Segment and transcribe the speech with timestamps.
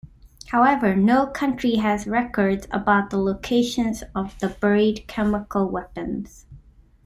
[0.47, 6.47] However, no country has records about the locations of the buried chemical weapons.